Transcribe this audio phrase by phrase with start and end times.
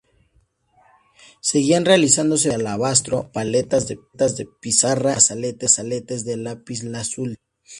[1.41, 3.99] Seguían realizándose vasos de alabastro, paletas de
[4.59, 7.35] pizarra y brazaletes de lapislázuli.